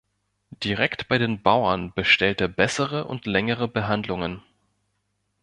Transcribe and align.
Direkt 0.63 1.07
bei 1.09 1.19
den 1.19 1.43
Bauern 1.43 1.93
bestellt 1.93 2.41
er 2.41 2.47
bessere 2.47 3.05
und 3.05 3.27
längere 3.27 3.67
Behandlungen. 3.67 4.41